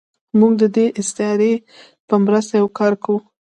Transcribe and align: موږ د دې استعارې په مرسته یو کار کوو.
موږ 0.39 0.53
د 0.61 0.63
دې 0.75 0.85
استعارې 0.99 1.53
په 2.07 2.15
مرسته 2.25 2.53
یو 2.61 2.67
کار 2.79 2.93
کوو. 3.03 3.17